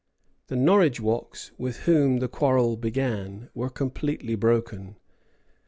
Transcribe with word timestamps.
The 0.47 0.55
Norridgewocks, 0.55 1.51
with 1.59 1.81
whom 1.81 2.17
the 2.17 2.27
quarrel 2.27 2.75
began, 2.75 3.51
were 3.53 3.69
completely 3.69 4.33
broken. 4.33 4.95